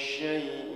شيء 0.00 0.69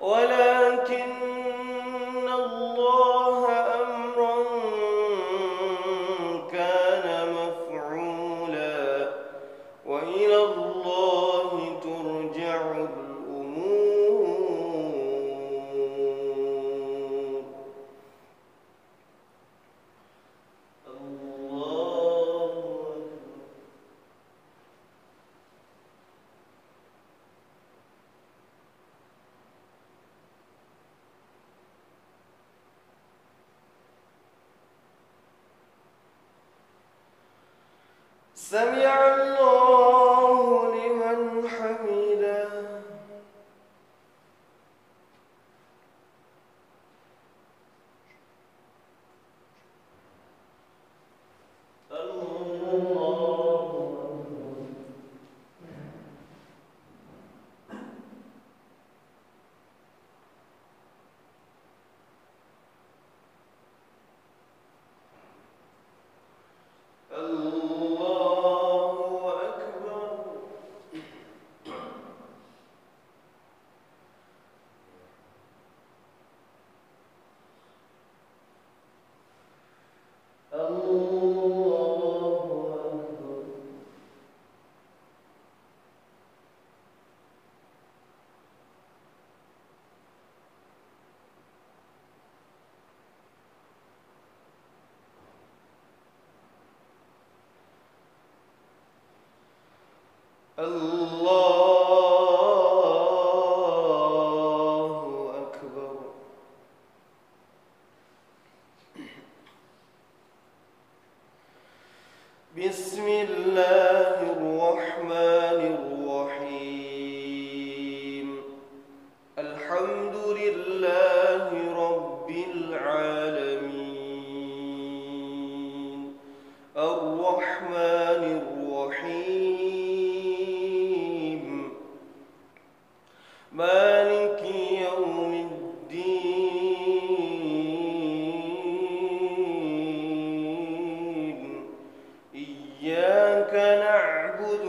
all 0.00 0.27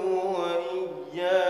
نعبد 0.09 1.48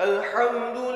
الحمد 0.00 0.93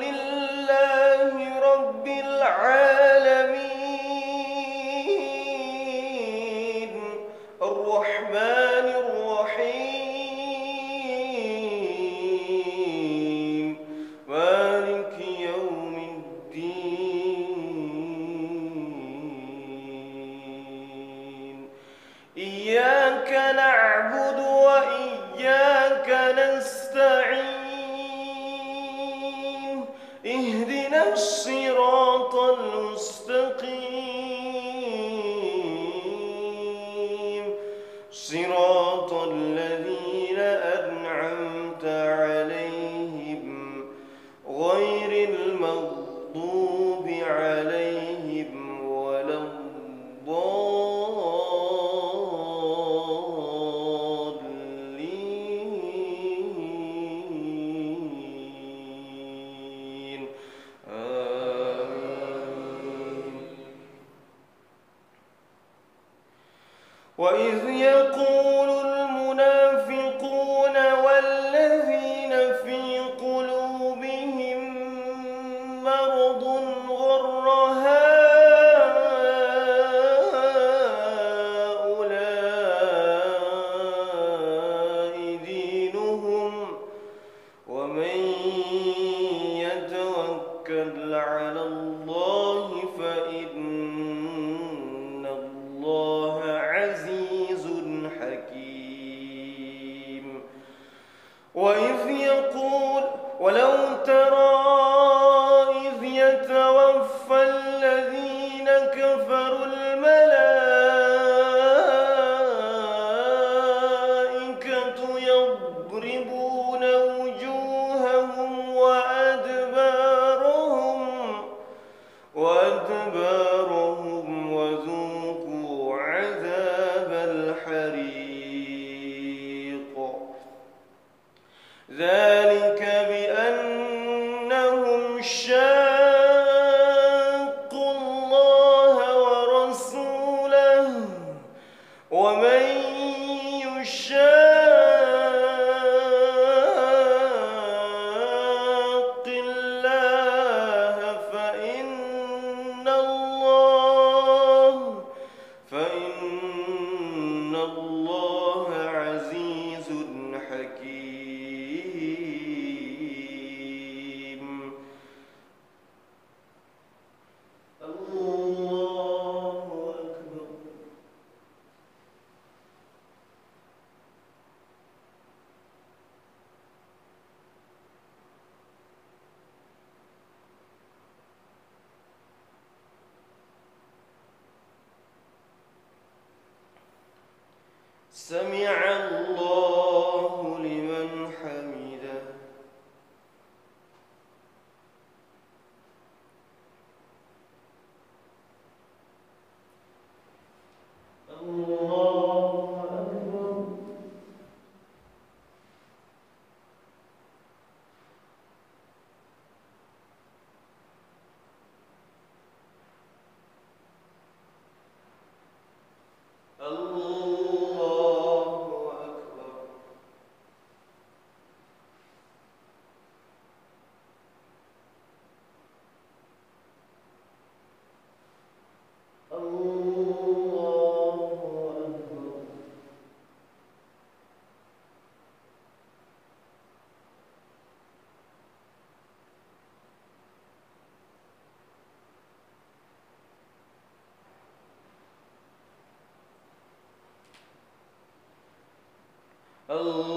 الله 249.69 250.08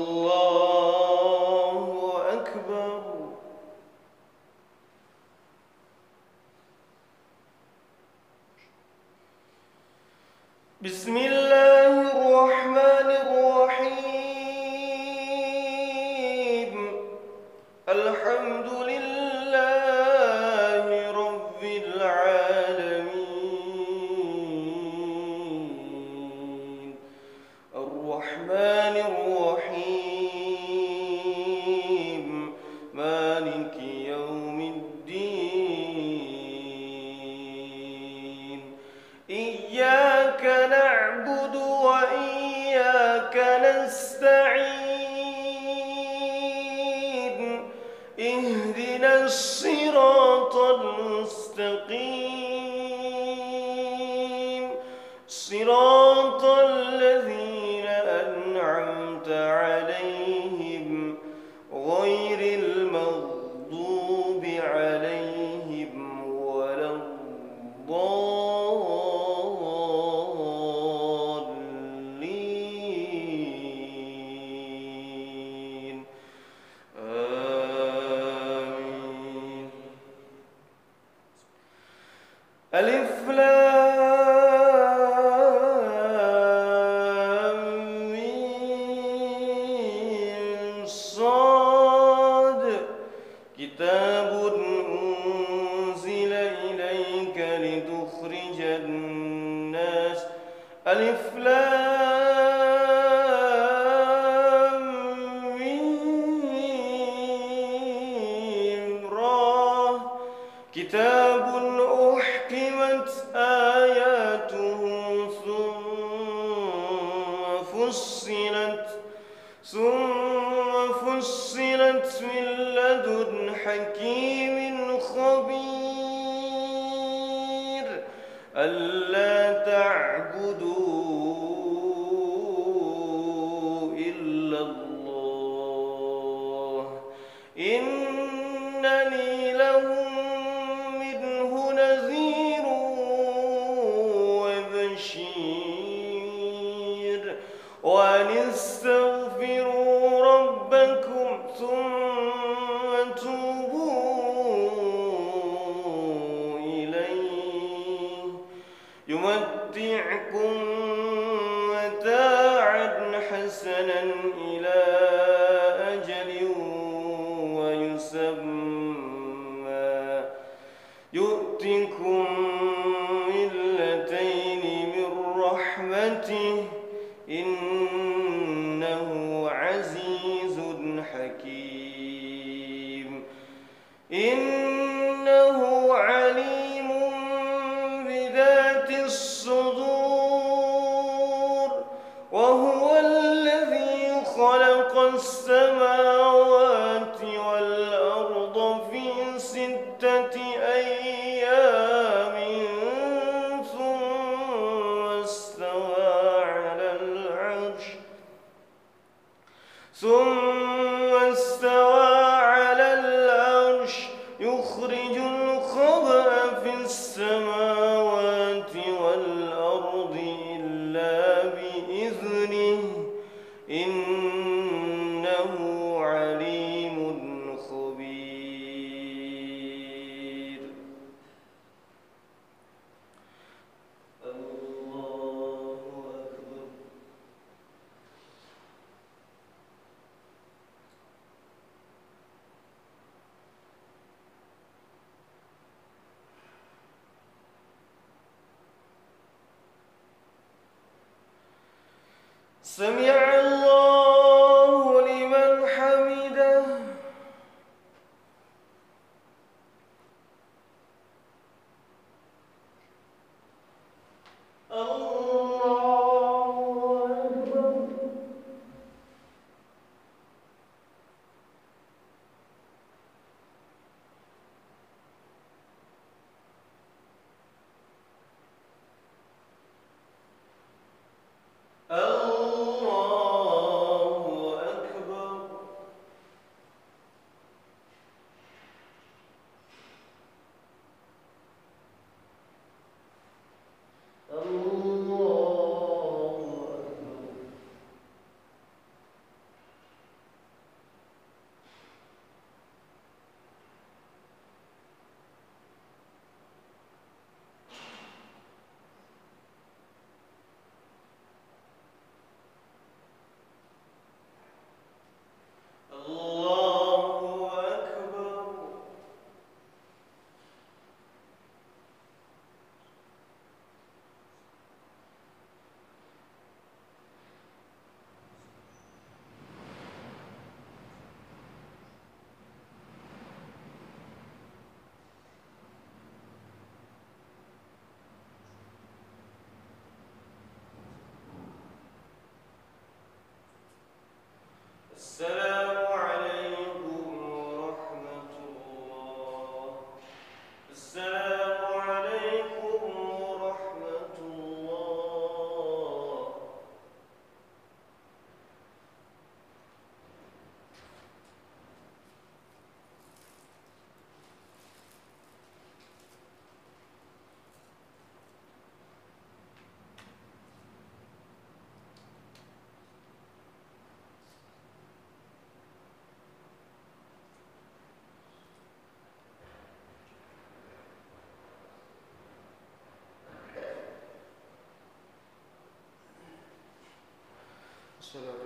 الصلاة 388.14 388.24
جميعا 388.32 388.41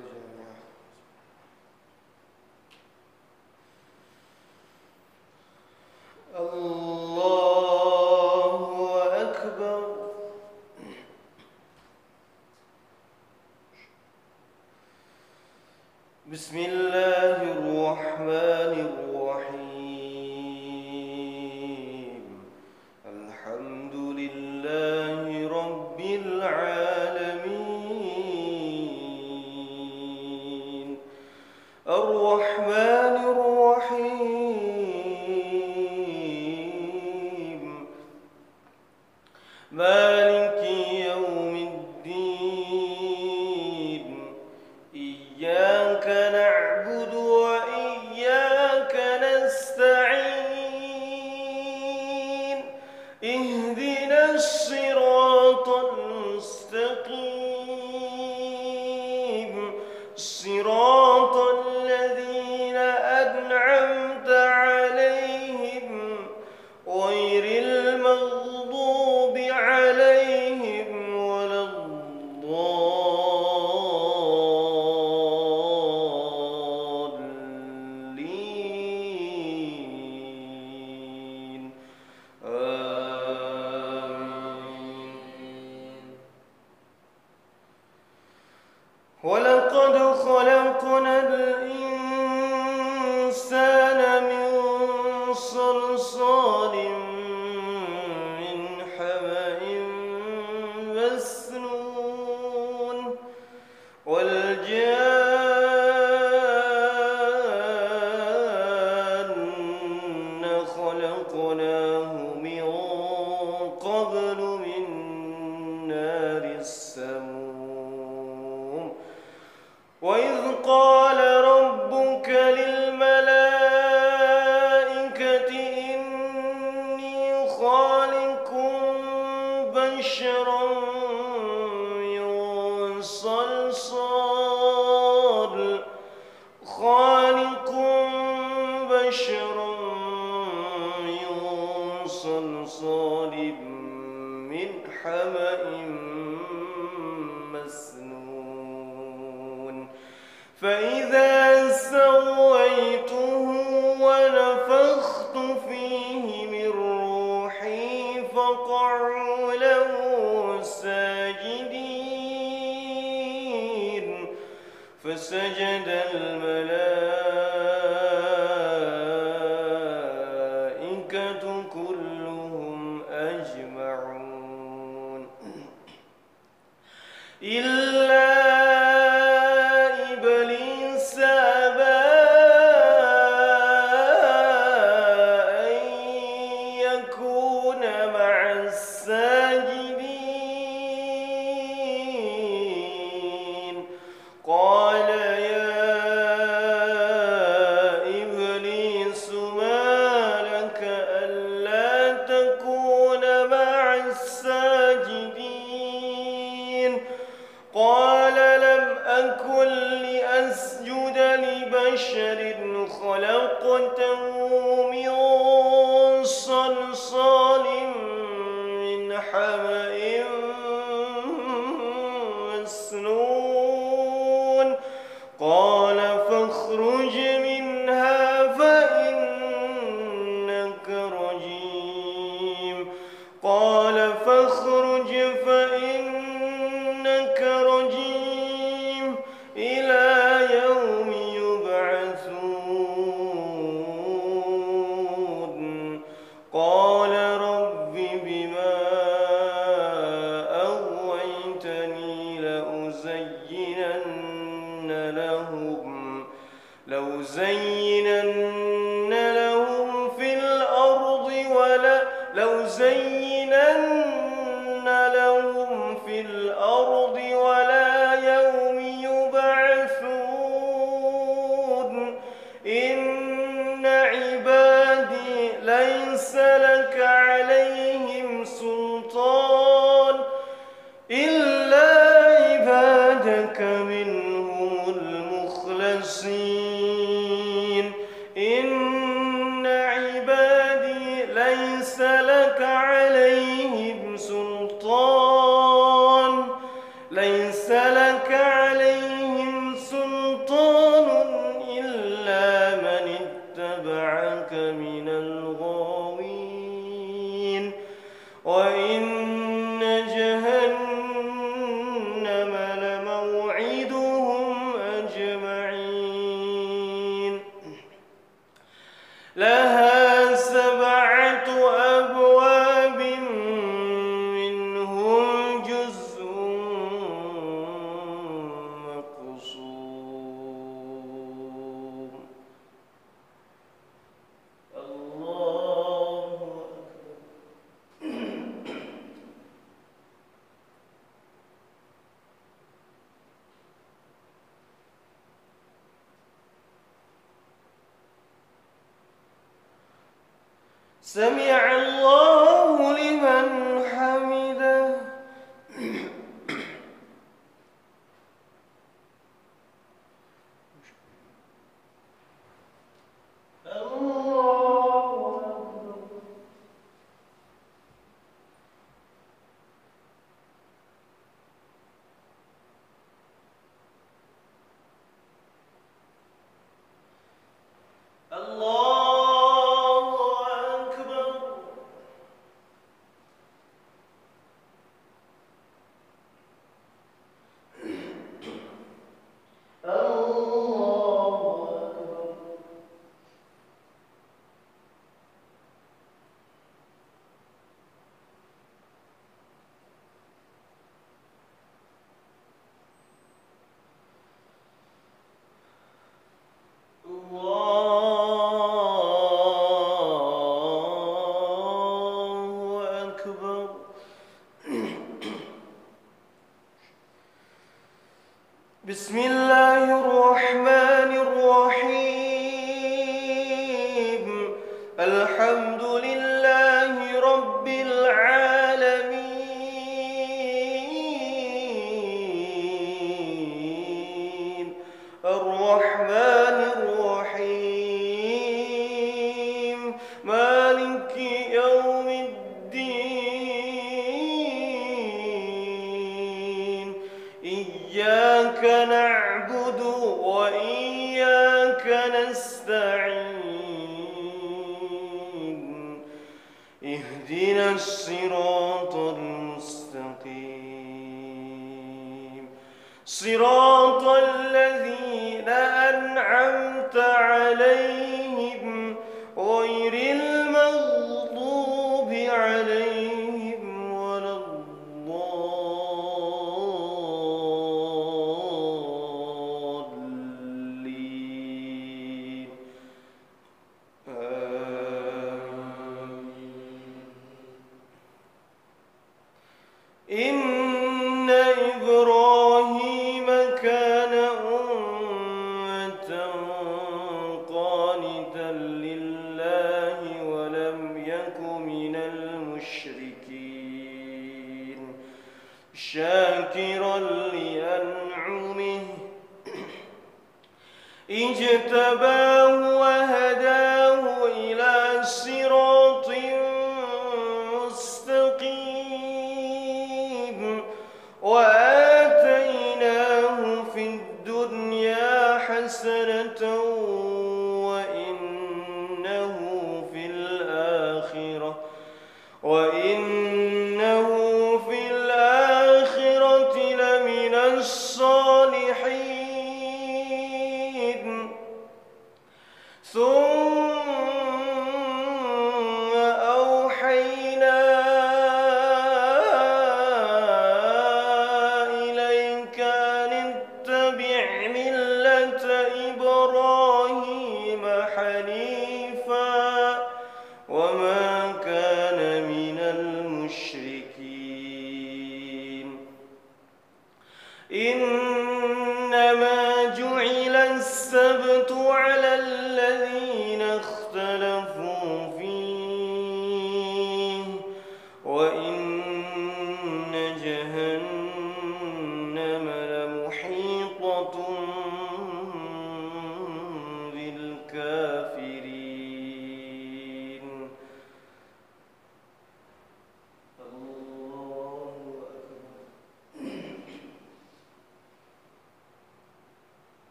喂, 521.21 521.43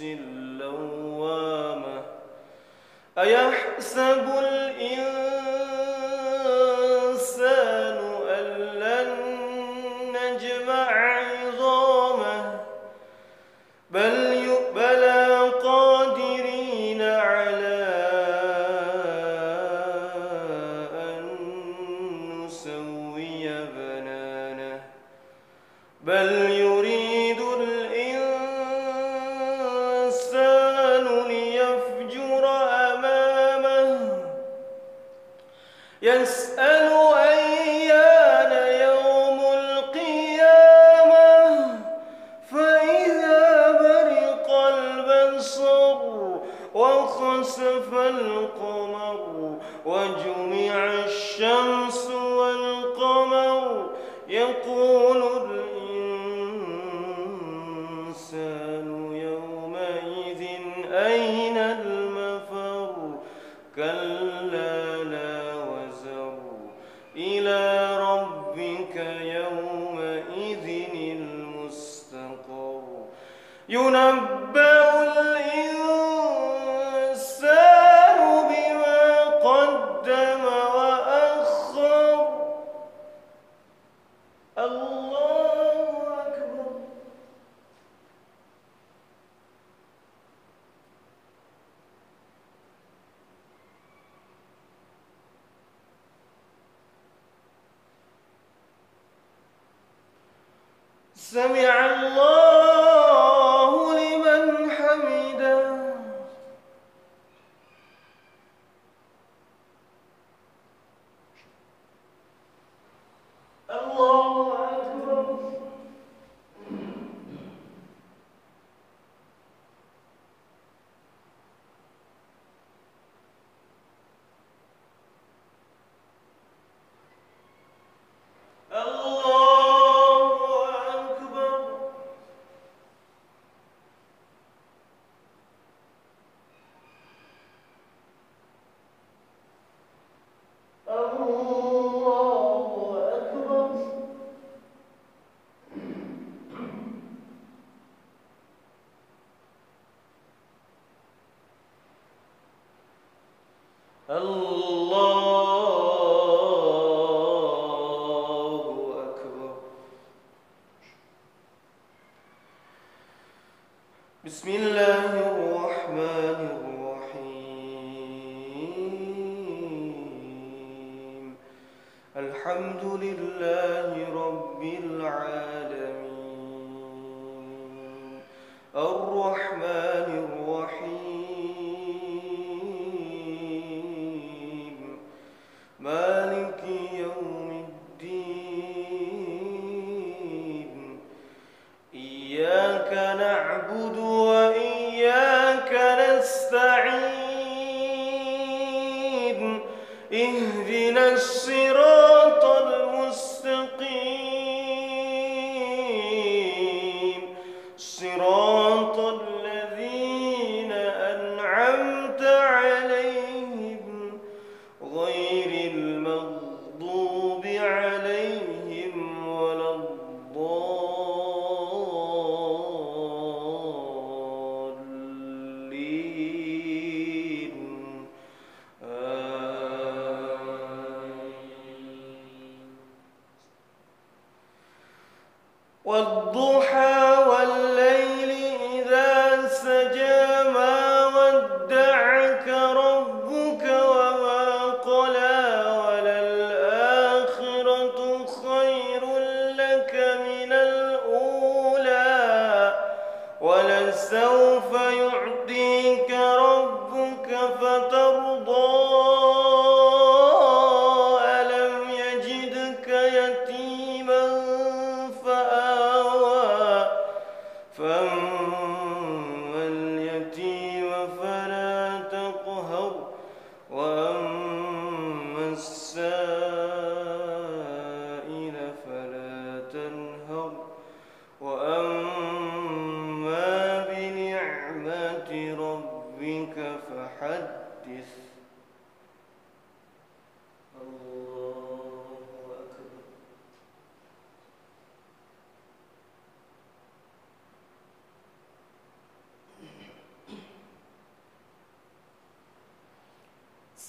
بالنفس 0.00 0.02
اللوامة 0.02 2.02
أيحسب 3.18 4.28
الإنسان 4.38 5.25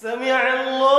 سمع 0.02 0.54
الله 0.54 0.97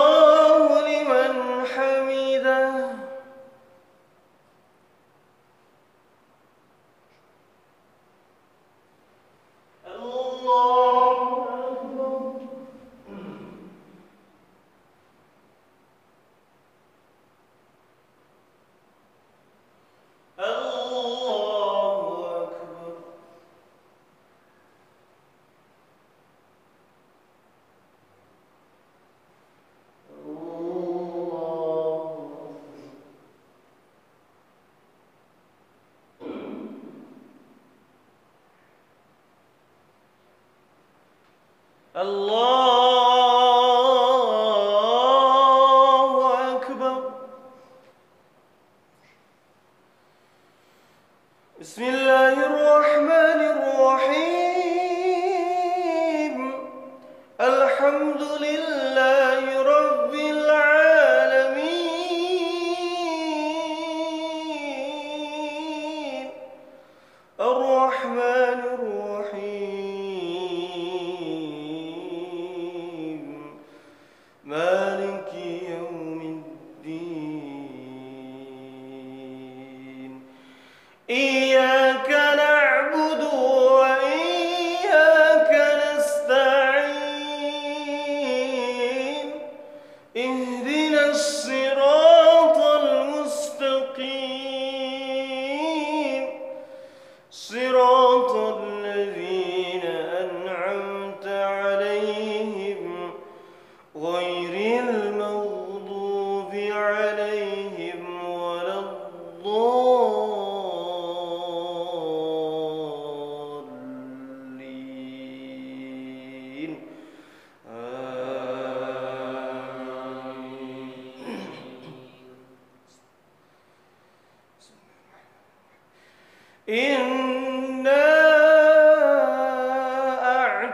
Allah 41.98 42.27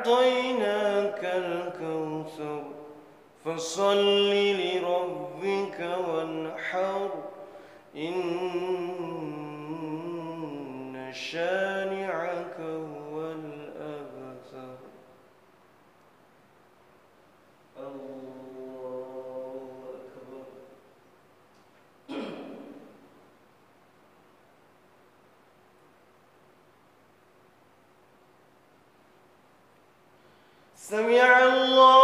أعطيناك 0.07 1.21
الكوثر 1.25 2.63
فصل 3.45 4.31
لربك 4.33 5.81
وانحر. 6.09 7.11
إن 7.97 8.15
شاء 11.13 11.84
سمع 30.95 31.43
الله 31.43 32.04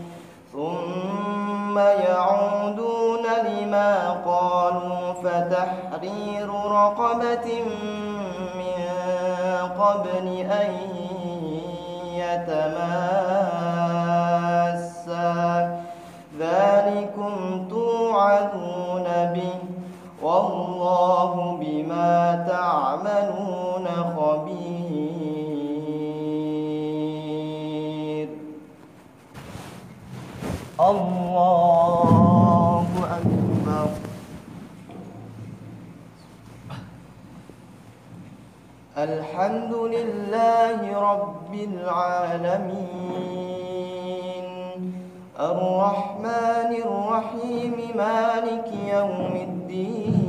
ثم 0.54 1.78
يعودون 1.78 3.26
لما 3.46 4.10
قالوا 4.26 5.14
فتحرير 5.24 6.50
رقبة 6.50 7.64
من 8.56 8.86
قبل 9.80 10.28
أن 10.52 10.72
يتماسا. 12.16 12.90
تعملون 22.48 23.86
خبير. 24.18 25.10
الله 30.80 32.88
أكبر. 33.04 33.88
الحمد 38.98 39.74
لله 39.74 40.80
رب 41.12 41.54
العالمين. 41.54 43.20
الرحمن 45.40 46.72
الرحيم 46.86 47.76
مالك 47.96 48.68
يوم 48.94 49.34
الدين. 49.36 50.29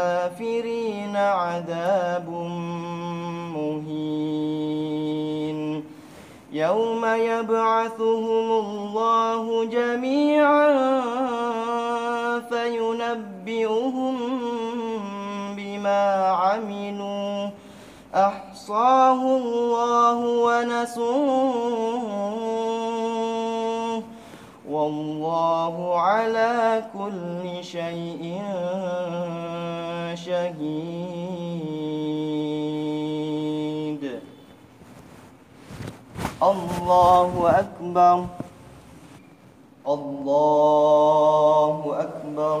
وللكافرين 0.00 1.16
عذاب 1.16 2.28
مهين. 3.56 4.80
يوم 6.52 7.04
يبعثهم 7.04 8.50
الله 8.50 9.64
جميعا 9.64 11.00
فينبئهم 12.40 14.16
بما 15.56 16.26
عملوا. 16.26 17.48
أحصاه 18.14 19.36
الله 19.36 20.18
ونسوه. 20.18 21.80
والله 24.80 26.00
على 26.00 26.82
كل 26.96 27.44
شيء 27.64 28.42
شهيد. 30.14 30.60
الله 36.42 37.30
أكبر. 37.60 38.16
الله 39.88 41.76
أكبر. 42.00 42.60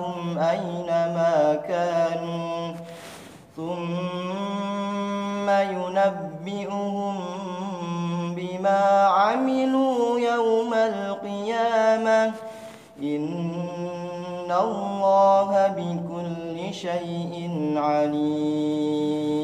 بكل 15.77 16.73
شيء 16.73 17.51
عليم. 17.75 19.41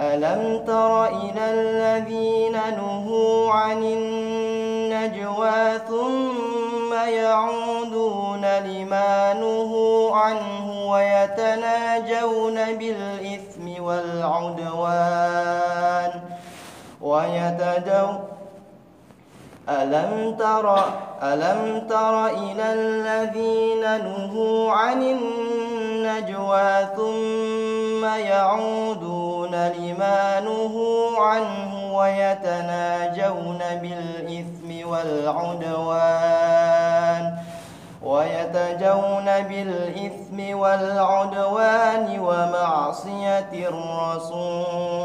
ألم 0.00 0.64
تر 0.66 1.06
إلى 1.06 1.50
الذين 1.50 2.52
نهوا 2.52 3.52
عن 3.52 3.82
النجوى 3.82 5.78
ثم 5.88 6.92
يعودون 7.08 8.44
لما 8.44 9.34
نهوا 9.34 10.16
عنه 10.16 10.90
ويتناجون 10.90 12.54
بالإثم 12.54 13.82
والعدوان 13.82 15.30
ويتجون 17.00 18.33
ألم 19.68 20.36
تر 20.38 20.84
ألم 21.22 21.86
تر 21.88 22.26
إلى 22.26 22.72
الذين 22.72 23.80
نهوا 23.80 24.72
عن 24.72 25.02
النجوى 25.02 26.86
ثم 26.96 28.04
يعودون 28.04 29.54
لما 29.54 30.40
نهوا 30.40 31.20
عنه 31.20 31.96
ويتناجون 31.96 33.58
بالإثم 33.82 34.88
والعدوان 34.88 36.44
ويتجون 38.02 39.24
بالإثم 39.24 40.58
والعدوان 40.58 42.18
ومعصية 42.18 43.68
الرسول. 43.68 45.04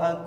أكبر 0.03 0.27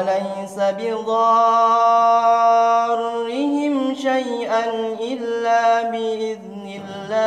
وليس 0.00 0.56
بضارهم 0.56 1.74
شيئا 3.94 4.64
إلا 5.00 5.82
بإذن 5.82 6.80
الله. 6.80 7.20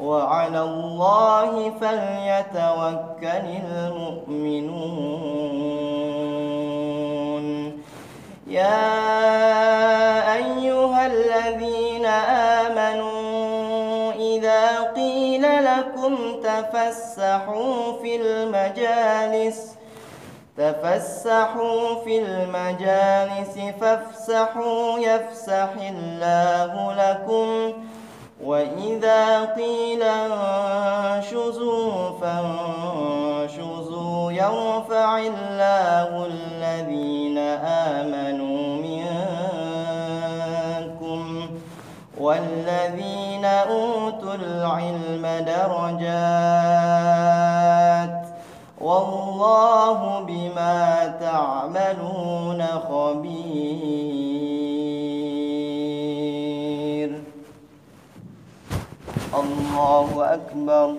وعلى 0.00 0.60
الله 0.60 1.72
فليتوكل 1.80 3.46
المؤمنون. 3.64 5.02
يا 8.46 8.92
أيها 10.34 11.06
الذين 11.06 12.06
آمنوا 12.56 14.12
إذا 14.12 14.80
قيل 14.96 15.42
لكم 15.64 16.31
تفسحوا 16.62 18.02
في 18.02 18.16
المجالس 18.16 19.74
تفسحوا 20.56 22.04
في 22.04 22.18
المجالس 22.18 23.58
فافسحوا 23.80 24.98
يفسح 24.98 25.68
الله 25.80 26.94
لكم. 26.94 27.72
وإذا 28.44 29.44
قيل 29.44 30.02
انشزوا 31.22 32.10
فانشزوا 32.20 34.32
يرفع 34.32 35.18
الله 35.18 36.26
الذين 36.26 36.61
العلم 44.34 45.26
درجات. 45.46 46.82
والله 48.80 50.20
بما 50.20 51.06
تعملون 51.20 52.62
خبير. 52.62 54.02
الله 59.34 60.34
أكبر. 60.34 60.94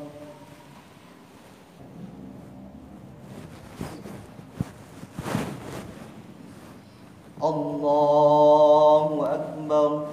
الله 7.44 9.30
أكبر. 9.34 10.12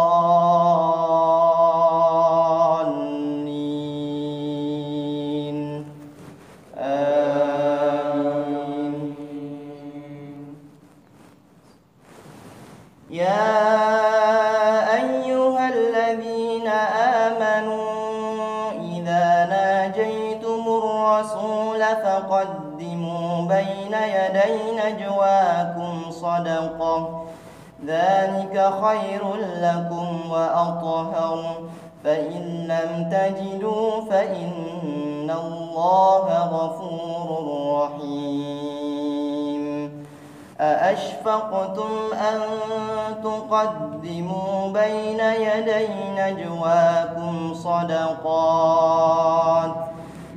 ذلك 27.87 28.73
خير 28.83 29.35
لكم 29.35 30.31
وأطهر. 30.31 31.43
فإن 32.03 32.67
لم 32.67 33.09
تجدوا 33.11 34.01
فإن 34.09 35.31
الله 35.31 36.25
غفور 36.45 37.27
رحيم. 37.83 38.71
أأشفقتم 40.61 41.91
أن 42.13 42.39
تقدموا 43.23 44.67
بين 44.67 45.19
يدي 45.19 45.87
نجواكم 46.17 47.53
صدقات. 47.53 49.11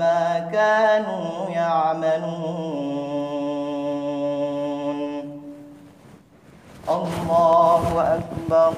ما 0.00 0.48
كانوا 0.52 1.50
يعملون. 1.50 2.64
الله 6.88 7.84
أكبر. 8.16 8.72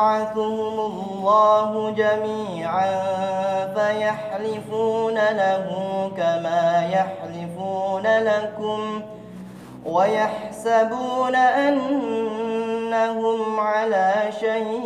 يبعثهم 0.00 0.80
الله 0.80 1.90
جميعا 1.90 2.90
فيحلفون 3.74 5.14
له 5.14 5.66
كما 6.16 6.88
يحلفون 6.92 8.02
لكم 8.06 9.02
ويحسبون 9.86 11.34
أنهم 11.36 12.80
على 13.60 14.14
شيء 14.40 14.80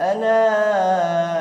ألا 0.00 1.35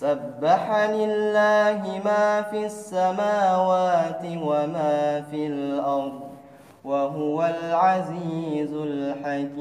سبح 0.00 0.64
لله 0.90 2.00
ما 2.04 2.42
في 2.42 2.66
السماوات 2.66 4.22
وما 4.24 5.24
في 5.30 5.46
الأرض. 5.46 6.17
وهو 7.18 7.42
العزيز 7.42 8.72
الحكيم. 8.72 9.58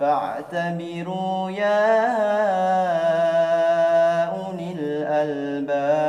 فاعتبروا 0.00 1.50
يا 1.50 1.84
أولي 4.24 4.72
الألباب. 4.78 6.04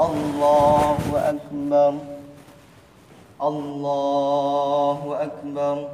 الله 0.00 0.98
أكبر. 1.14 1.94
الله 3.42 5.16
أكبر. 5.22 5.93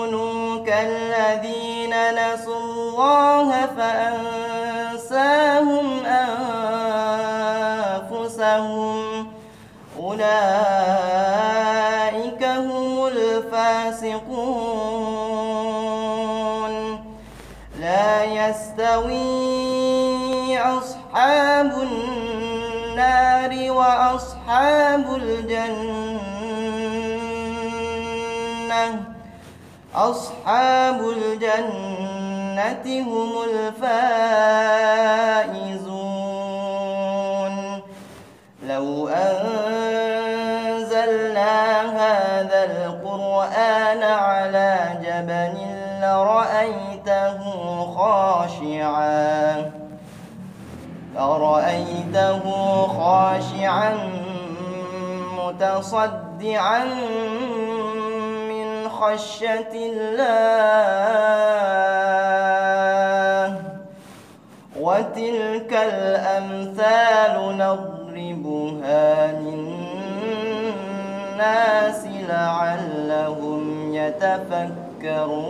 يستوي 18.89 20.57
أصحاب 20.57 21.71
النار 21.81 23.51
وأصحاب 23.71 25.15
الجنة 25.15 25.59
أصحاب 29.95 31.09
الجنة 31.09 32.85
هم 33.01 33.31
الفائزون. 33.49 33.99
لو 38.63 39.07
أنزلنا 39.07 40.61
هذا 41.81 42.63
القرآن 42.63 44.03
على 44.03 44.99
جبل 45.03 45.69
لرأيته 47.05 47.95
خاشعا؟ 47.95 49.71
لرأيته 51.15 52.43
خاشعا 52.87 53.93
متصدعا 55.37 56.83
من 58.49 58.89
خشية 58.89 59.73
الله؟ 59.73 60.19
وتلك 64.79 65.73
الأمثال 65.73 67.57
نضربها 67.57 69.31
للناس 69.41 70.41
لعلهم 72.29 73.63
يتفكرون. 73.93 75.49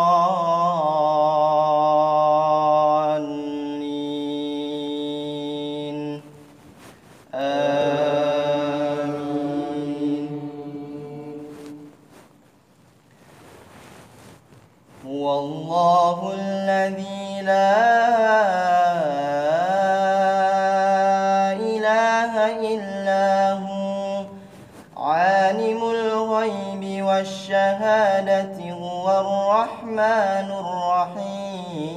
الرحمن 29.91 30.51
الرحيم. 30.63 31.87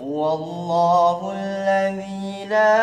هو 0.00 0.34
الله 0.34 1.18
الذي 1.36 2.44
لا 2.48 2.80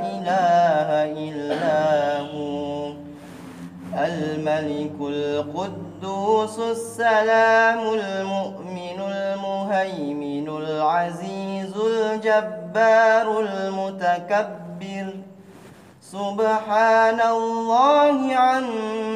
إله 0.00 0.88
إلا 1.28 1.80
هو. 2.32 2.96
الملك 3.92 4.96
القدوس 5.00 6.56
السلام 6.58 7.80
المؤمن 7.92 8.98
المهيمن 9.00 10.48
العزيز 10.48 11.72
الجبار 11.76 13.40
المتكبر. 13.40 15.06
سبحان 16.06 17.20
الله 17.20 18.18
عما 18.34 19.15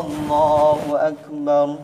الله 0.00 0.80
أكبر. 1.08 1.76